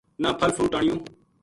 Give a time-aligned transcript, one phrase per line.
[0.21, 0.99] نہ پھل فروٹ آنیوں